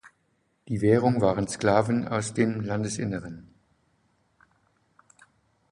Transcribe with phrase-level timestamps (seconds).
[0.67, 3.53] Die Währung waren Sklaven aus dem Landesinneren.